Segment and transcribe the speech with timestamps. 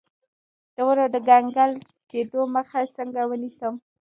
[0.75, 1.71] د ونو د کنګل
[2.09, 3.73] کیدو مخه څنګه ونیسم؟